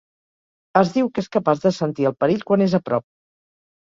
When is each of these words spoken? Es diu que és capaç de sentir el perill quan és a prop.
Es 0.81 0.93
diu 0.95 1.11
que 1.17 1.23
és 1.25 1.29
capaç 1.37 1.61
de 1.67 1.73
sentir 1.81 2.09
el 2.11 2.17
perill 2.25 2.43
quan 2.49 2.65
és 2.69 2.75
a 2.79 2.81
prop. 2.89 3.07